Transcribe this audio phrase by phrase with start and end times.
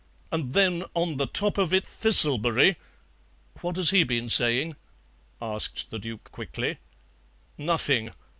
[0.31, 2.75] And then on the top of it, Thistlebery"
[3.61, 4.75] "What has he been saying?"
[5.39, 6.79] asked the Duke quickly.
[7.55, 8.11] "Nothing.